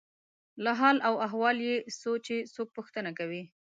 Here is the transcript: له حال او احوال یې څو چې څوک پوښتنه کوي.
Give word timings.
له 0.63 0.71
حال 0.79 0.97
او 1.07 1.13
احوال 1.25 1.57
یې 1.67 1.75
څو 2.01 2.11
چې 2.25 2.35
څوک 2.53 2.67
پوښتنه 2.77 3.11
کوي. 3.19 3.43